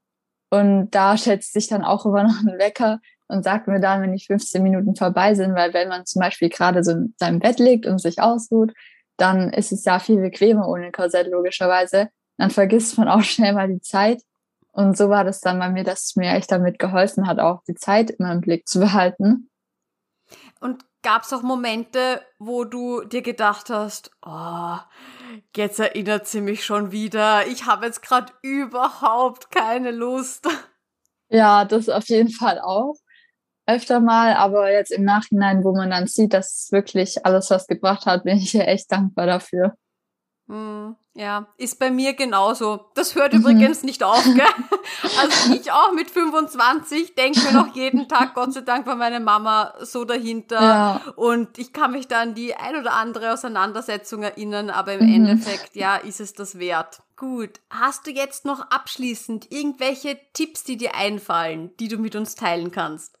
[0.49, 4.13] Und da schätzt sich dann auch immer noch ein Wecker, und sagt mir dann, wenn
[4.13, 7.59] die 15 Minuten vorbei sind, weil wenn man zum Beispiel gerade so in seinem Bett
[7.59, 8.73] liegt und sich ausruht,
[9.17, 12.09] dann ist es ja viel bequemer ohne Korsett logischerweise.
[12.37, 14.21] Dann vergisst man auch schnell mal die Zeit.
[14.71, 17.63] Und so war das dann bei mir, dass es mir echt damit geholfen hat, auch
[17.67, 19.49] die Zeit immer im Blick zu behalten.
[20.59, 24.77] Und gab es auch Momente, wo du dir gedacht hast, oh,
[25.55, 27.47] jetzt erinnert sie mich schon wieder.
[27.47, 30.47] Ich habe jetzt gerade überhaupt keine Lust.
[31.29, 32.95] Ja, das auf jeden Fall auch
[33.67, 38.05] öfter mal, aber jetzt im Nachhinein, wo man dann sieht, dass wirklich alles was gebracht
[38.05, 39.73] hat, bin ich ja echt dankbar dafür.
[40.47, 42.91] Mm, ja, ist bei mir genauso.
[42.93, 43.39] Das hört mhm.
[43.39, 44.45] übrigens nicht auf, gell?
[45.19, 49.19] Also ich auch mit 25 denke mir noch jeden Tag, Gott sei Dank war meine
[49.19, 50.61] Mama so dahinter.
[50.61, 51.01] Ja.
[51.15, 55.15] Und ich kann mich da an die ein oder andere Auseinandersetzung erinnern, aber im mhm.
[55.15, 57.01] Endeffekt, ja, ist es das wert.
[57.15, 62.35] Gut, hast du jetzt noch abschließend irgendwelche Tipps, die dir einfallen, die du mit uns
[62.35, 63.17] teilen kannst?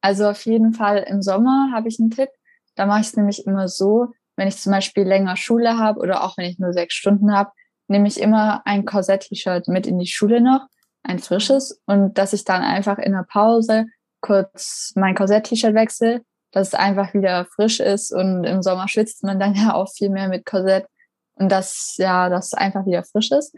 [0.00, 2.30] Also auf jeden Fall im Sommer habe ich einen Tipp.
[2.74, 6.22] Da mache ich es nämlich immer so, wenn ich zum Beispiel länger Schule habe oder
[6.22, 7.50] auch wenn ich nur sechs Stunden habe,
[7.88, 10.66] nehme ich immer ein Korsett-T-Shirt mit in die Schule noch,
[11.02, 13.86] ein frisches, und dass ich dann einfach in der Pause
[14.20, 16.22] kurz mein Korsett-T-Shirt wechsle,
[16.52, 20.10] dass es einfach wieder frisch ist und im Sommer schwitzt man dann ja auch viel
[20.10, 20.86] mehr mit Korsett
[21.34, 23.54] und dass ja das einfach wieder frisch ist.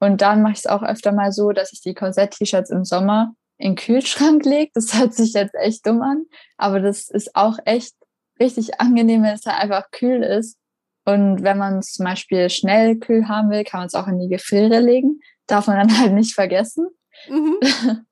[0.00, 3.34] Und dann mache ich es auch öfter mal so, dass ich die Korsett-T-Shirts im Sommer
[3.56, 4.76] in den Kühlschrank legt.
[4.76, 6.24] Das hört sich jetzt echt dumm an,
[6.56, 7.94] aber das ist auch echt
[8.40, 10.58] richtig angenehm, wenn es halt einfach kühl ist.
[11.06, 14.18] Und wenn man es zum Beispiel schnell kühl haben will, kann man es auch in
[14.18, 15.20] die Gefriere legen.
[15.46, 16.88] Darf man dann halt nicht vergessen.
[17.28, 17.58] Mhm.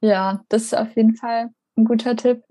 [0.00, 2.42] ja, das ist auf jeden Fall ein guter Tipp.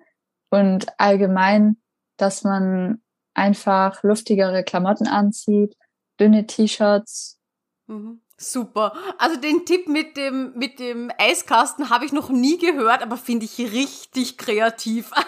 [0.49, 1.77] Und allgemein,
[2.17, 3.01] dass man
[3.35, 5.75] einfach luftigere Klamotten anzieht,
[6.19, 7.39] dünne T-Shirts.
[7.87, 8.21] Mhm.
[8.37, 8.93] Super.
[9.17, 13.45] Also den Tipp mit dem, mit dem Eiskasten habe ich noch nie gehört, aber finde
[13.45, 15.11] ich richtig kreativ.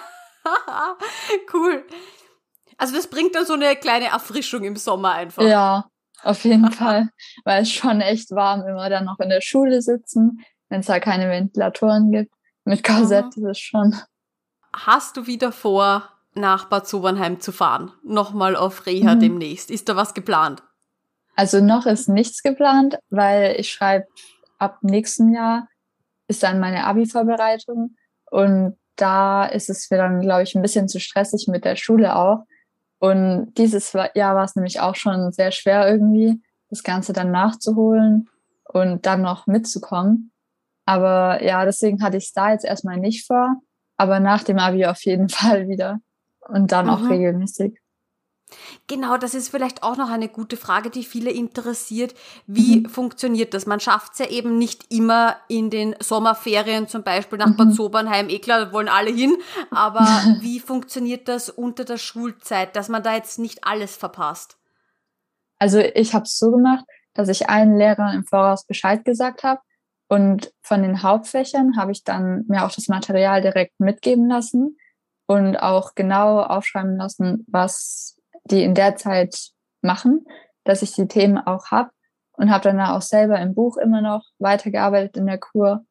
[1.54, 1.86] cool.
[2.78, 5.44] Also das bringt dann so eine kleine Erfrischung im Sommer einfach.
[5.44, 5.86] Ja,
[6.24, 7.10] auf jeden Fall.
[7.44, 11.00] Weil es schon echt warm immer dann noch in der Schule sitzen, wenn es da
[11.00, 12.34] keine Ventilatoren gibt.
[12.64, 13.96] Mit Korsett ist es schon.
[14.74, 17.92] Hast du wieder vor, nach Bad Sobernheim zu fahren?
[18.04, 19.20] Nochmal auf Reha mhm.
[19.20, 19.70] demnächst.
[19.70, 20.64] Ist da was geplant?
[21.36, 24.06] Also noch ist nichts geplant, weil ich schreibe
[24.58, 25.68] ab nächsten Jahr
[26.28, 27.96] ist dann meine Abi-Vorbereitung
[28.30, 32.16] und da ist es mir dann, glaube ich, ein bisschen zu stressig mit der Schule
[32.16, 32.46] auch.
[33.00, 38.30] Und dieses Jahr war es nämlich auch schon sehr schwer irgendwie, das Ganze dann nachzuholen
[38.66, 40.32] und dann noch mitzukommen.
[40.86, 43.56] Aber ja, deswegen hatte ich es da jetzt erstmal nicht vor,
[43.98, 46.00] aber nach dem Abi auf jeden Fall wieder
[46.48, 46.92] und dann mhm.
[46.92, 47.81] auch regelmäßig.
[48.88, 52.14] Genau, das ist vielleicht auch noch eine gute Frage, die viele interessiert.
[52.48, 52.86] Wie mhm.
[52.90, 53.66] funktioniert das?
[53.66, 57.58] Man schafft es ja eben nicht immer in den Sommerferien, zum Beispiel nach mhm.
[57.58, 58.30] Bad Sobernheim.
[58.30, 59.36] Eh klar, da wollen alle hin.
[59.70, 60.00] Aber
[60.42, 64.58] wie funktioniert das unter der Schulzeit, dass man da jetzt nicht alles verpasst?
[65.60, 69.62] Also ich habe es so gemacht, dass ich allen Lehrern im Voraus Bescheid gesagt habe.
[70.08, 74.78] Und von den Hauptfächern habe ich dann mir auch das Material direkt mitgeben lassen
[75.26, 79.52] und auch genau aufschreiben lassen, was die in der Zeit
[79.82, 80.26] machen,
[80.64, 81.92] dass ich die Themen auch habe
[82.34, 85.86] und habe dann auch selber im Buch immer noch weitergearbeitet in der Kur.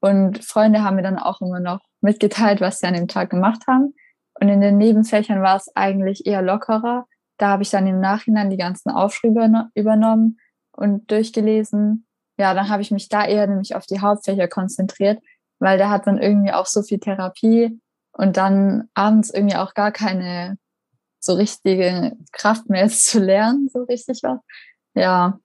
[0.00, 3.62] Und Freunde haben mir dann auch immer noch mitgeteilt, was sie an dem Tag gemacht
[3.68, 3.94] haben.
[4.40, 7.06] Und in den Nebenfächern war es eigentlich eher lockerer.
[7.38, 10.38] Da habe ich dann im Nachhinein die ganzen Aufschriebe übernommen
[10.72, 12.06] und durchgelesen.
[12.38, 15.22] Ja, dann habe ich mich da eher nämlich auf die Hauptfächer konzentriert,
[15.58, 17.80] weil da hat man irgendwie auch so viel Therapie
[18.12, 20.58] und dann abends irgendwie auch gar keine
[21.22, 24.40] so richtige Kraft mehr ist zu lernen, so richtig was.
[24.94, 25.38] Ja.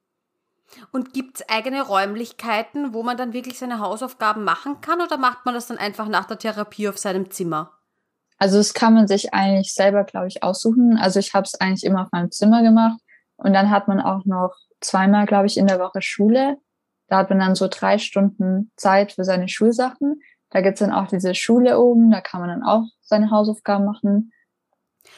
[0.91, 5.45] Und gibt es eigene Räumlichkeiten, wo man dann wirklich seine Hausaufgaben machen kann oder macht
[5.45, 7.71] man das dann einfach nach der Therapie auf seinem Zimmer?
[8.39, 10.97] Also das kann man sich eigentlich selber, glaube ich, aussuchen.
[10.97, 12.99] Also ich habe es eigentlich immer auf meinem Zimmer gemacht
[13.37, 16.57] und dann hat man auch noch zweimal, glaube ich, in der Woche Schule.
[17.07, 20.21] Da hat man dann so drei Stunden Zeit für seine Schulsachen.
[20.49, 24.31] Da gibt's dann auch diese Schule oben, da kann man dann auch seine Hausaufgaben machen.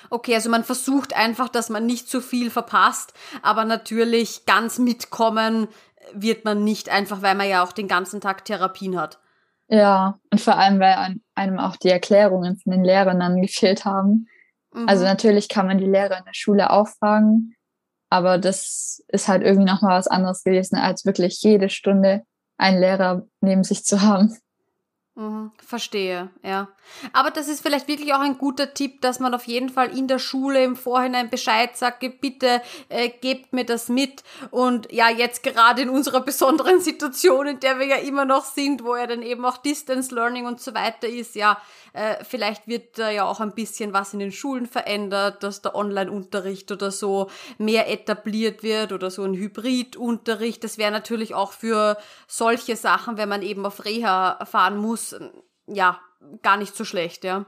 [0.09, 5.67] Okay, also man versucht einfach, dass man nicht zu viel verpasst, aber natürlich ganz mitkommen
[6.13, 9.19] wird man nicht einfach, weil man ja auch den ganzen Tag Therapien hat.
[9.67, 14.27] Ja, und vor allem, weil einem auch die Erklärungen von den Lehrern dann gefehlt haben.
[14.73, 14.89] Mhm.
[14.89, 17.55] Also natürlich kann man die Lehrer in der Schule auch fragen,
[18.09, 22.23] aber das ist halt irgendwie nochmal was anderes gewesen, als wirklich jede Stunde
[22.57, 24.35] einen Lehrer neben sich zu haben.
[25.19, 26.69] Mhm, verstehe, ja.
[27.11, 30.07] Aber das ist vielleicht wirklich auch ein guter Tipp, dass man auf jeden Fall in
[30.07, 34.23] der Schule im Vorhinein Bescheid sagt, bitte äh, gebt mir das mit.
[34.49, 38.85] Und ja, jetzt gerade in unserer besonderen Situation, in der wir ja immer noch sind,
[38.85, 41.57] wo ja dann eben auch Distance Learning und so weiter ist, ja,
[41.91, 45.75] äh, vielleicht wird da ja auch ein bisschen was in den Schulen verändert, dass der
[45.75, 50.63] Online-Unterricht oder so mehr etabliert wird oder so ein Hybrid-Unterricht.
[50.63, 55.08] Das wäre natürlich auch für solche Sachen, wenn man eben auf Reha fahren muss,
[55.67, 55.99] ja,
[56.41, 57.45] gar nicht so schlecht, ja.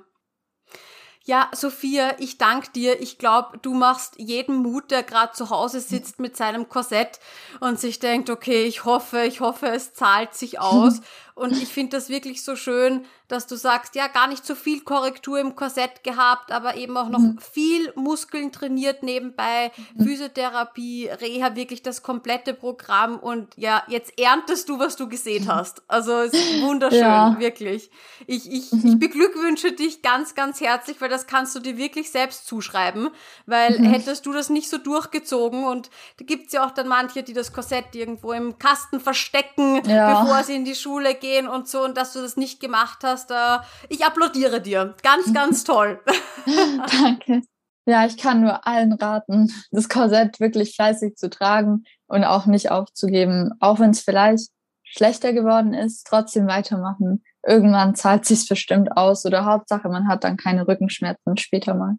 [1.24, 3.00] Ja, Sophia, ich danke dir.
[3.00, 7.20] Ich glaube, du machst jeden Mut, der gerade zu Hause sitzt mit seinem Korsett
[7.60, 11.02] und sich denkt, okay, ich hoffe, ich hoffe, es zahlt sich aus.
[11.42, 14.82] Und ich finde das wirklich so schön, dass du sagst, ja, gar nicht so viel
[14.82, 17.40] Korrektur im Korsett gehabt, aber eben auch noch mhm.
[17.40, 20.04] viel Muskeln trainiert nebenbei, mhm.
[20.04, 25.82] Physiotherapie, Reha, wirklich das komplette Programm und ja, jetzt erntest du, was du gesehen hast.
[25.88, 27.36] Also es ist wunderschön, ja.
[27.40, 27.90] wirklich.
[28.28, 28.82] Ich, ich, mhm.
[28.86, 33.10] ich beglückwünsche dich ganz, ganz herzlich, weil das kannst du dir wirklich selbst zuschreiben,
[33.48, 33.86] weil mhm.
[33.86, 37.52] hättest du das nicht so durchgezogen und da gibt's ja auch dann manche, die das
[37.52, 40.22] Korsett irgendwo im Kasten verstecken, ja.
[40.22, 43.32] bevor sie in die Schule gehen und so und dass du das nicht gemacht hast.
[43.32, 44.96] Äh, ich applaudiere dir.
[45.04, 46.00] Ganz, ganz toll.
[46.46, 47.42] Danke.
[47.86, 52.70] Ja, ich kann nur allen raten, das Korsett wirklich fleißig zu tragen und auch nicht
[52.70, 54.50] aufzugeben, auch wenn es vielleicht
[54.84, 57.24] schlechter geworden ist, trotzdem weitermachen.
[57.44, 61.98] Irgendwann zahlt sich's bestimmt aus oder Hauptsache, man hat dann keine Rückenschmerzen später mal.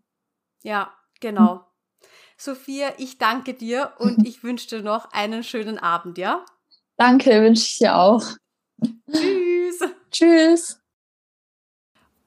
[0.63, 1.55] Ja, genau.
[1.55, 1.61] Hm.
[2.37, 6.45] Sophia, ich danke dir und ich wünsche dir noch einen schönen Abend, ja?
[6.97, 8.23] Danke, wünsche ich dir auch.
[8.81, 9.81] Tschüss.
[10.11, 10.83] Tschüss.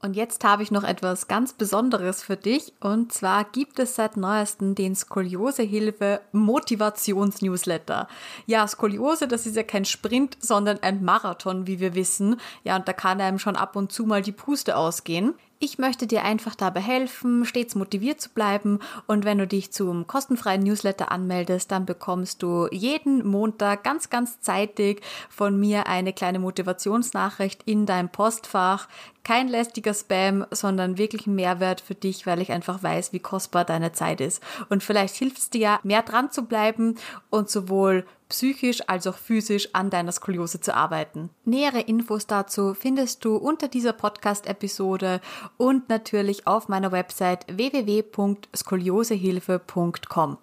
[0.05, 2.73] Und jetzt habe ich noch etwas ganz Besonderes für dich.
[2.79, 8.07] Und zwar gibt es seit neuestem den Skoliosehilfe Motivations-Newsletter.
[8.45, 12.39] Ja, Skoliose, das ist ja kein Sprint, sondern ein Marathon, wie wir wissen.
[12.63, 15.33] Ja, und da kann einem schon ab und zu mal die Puste ausgehen.
[15.65, 20.05] Ich möchte dir einfach dabei helfen, stets motiviert zu bleiben und wenn du dich zum
[20.05, 26.37] kostenfreien Newsletter anmeldest, dann bekommst du jeden Montag ganz, ganz zeitig von mir eine kleine
[26.37, 28.87] Motivationsnachricht in deinem Postfach.
[29.25, 33.65] Kein lästiger Spam, sondern wirklich ein Mehrwert für dich, weil ich einfach weiß, wie kostbar
[33.65, 34.39] deine Zeit ist.
[34.69, 36.99] Und vielleicht hilft es dir ja, mehr dran zu bleiben
[37.31, 41.31] und sowohl psychisch als auch physisch an deiner Skoliose zu arbeiten.
[41.43, 45.21] Nähere Infos dazu findest du unter dieser Podcast-Episode
[45.57, 50.37] und natürlich auf meiner Website www.skoliosehilfe.com.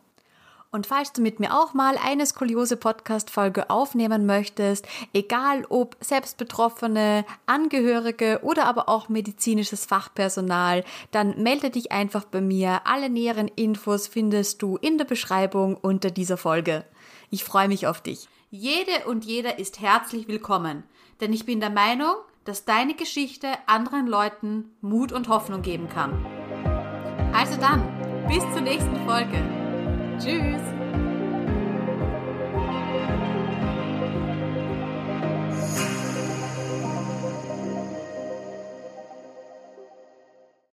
[0.75, 8.41] Und falls du mit mir auch mal eine Skoliose-Podcast-Folge aufnehmen möchtest, egal ob Selbstbetroffene, Angehörige
[8.43, 12.81] oder aber auch medizinisches Fachpersonal, dann melde dich einfach bei mir.
[12.87, 16.87] Alle näheren Infos findest du in der Beschreibung unter dieser Folge.
[17.29, 18.27] Ich freue mich auf dich.
[18.51, 20.85] Jede und jeder ist herzlich willkommen,
[21.21, 22.15] denn ich bin der Meinung,
[22.47, 26.25] dass deine Geschichte anderen Leuten Mut und Hoffnung geben kann.
[27.35, 29.62] Also dann, bis zur nächsten Folge.
[30.18, 30.72] Tschüss.